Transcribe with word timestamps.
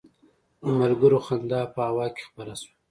د 0.63 0.65
ملګرو 0.79 1.19
خندا 1.25 1.61
په 1.73 1.79
هوا 1.89 2.05
کې 2.15 2.21
خپره 2.29 2.53
شوه. 2.61 2.71